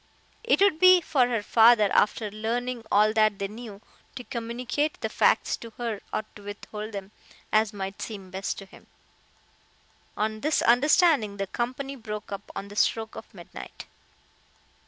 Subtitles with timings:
[0.43, 3.81] It would be for her father, after learning all that they knew,
[4.15, 7.11] to communicate the facts to her or to withhold them,
[7.53, 8.87] as might seem best to him.
[10.17, 13.85] On this understanding the company broke up on the stroke of midnight.